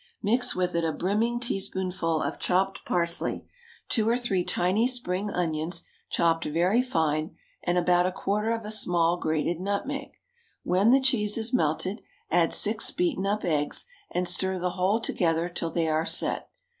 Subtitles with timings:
[0.23, 3.45] Mix with it a brimming teaspoonful of chopped parsley,
[3.87, 8.71] two or three tiny spring onions, chopped very fine, and about a quarter of a
[8.71, 10.17] small grated nutmeg.
[10.63, 12.01] When the cheese is melted,
[12.31, 16.49] add six beaten up eggs, and stir the whole together till they are set.